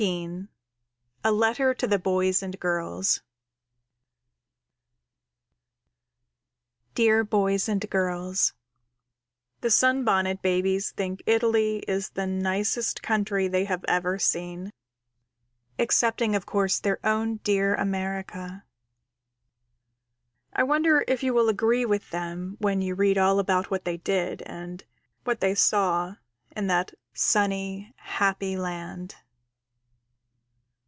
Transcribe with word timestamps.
A 1.23 1.31
Letter 1.31 1.75
to 1.75 1.85
the 1.85 1.99
Boys 1.99 2.41
and 2.41 2.59
Girls 2.59 3.21
Dear 6.95 7.23
Boys 7.23 7.69
and 7.69 7.87
Girls: 7.87 8.53
_The 9.61 9.71
Sunbonnet 9.71 10.41
Babies 10.41 10.89
think 10.89 11.21
Italy 11.27 11.83
is 11.87 12.09
the 12.09 12.25
nicest 12.25 13.03
country 13.03 13.47
they 13.47 13.65
have 13.65 13.85
ever 13.87 14.17
seen, 14.17 14.71
excepting 15.77 16.35
of 16.35 16.47
course 16.47 16.79
their 16.79 16.97
own 17.05 17.35
dear 17.43 17.75
America. 17.75 18.63
I 20.51 20.63
wonder 20.63 21.05
if 21.07 21.21
you 21.21 21.31
will 21.35 21.47
agree 21.47 21.85
with 21.85 22.09
them 22.09 22.55
when 22.57 22.81
you 22.81 22.95
read 22.95 23.19
all 23.19 23.37
about 23.37 23.69
what 23.69 23.85
they 23.85 23.97
did 23.97 24.41
and 24.47 24.83
what 25.25 25.41
they 25.41 25.53
saw 25.53 26.15
in 26.57 26.65
that 26.65 26.95
sunny, 27.13 27.93
happy 27.97 28.57
land. 28.57 29.13